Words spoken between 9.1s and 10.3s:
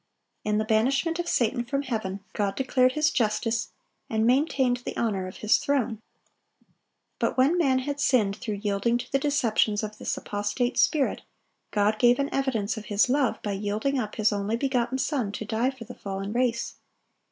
the deceptions of this